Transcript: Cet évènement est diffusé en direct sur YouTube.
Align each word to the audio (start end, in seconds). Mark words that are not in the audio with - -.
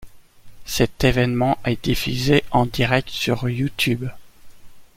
Cet 0.65 1.03
évènement 1.03 1.59
est 1.63 1.83
diffusé 1.85 2.43
en 2.49 2.65
direct 2.65 3.07
sur 3.11 3.47
YouTube. 3.47 4.07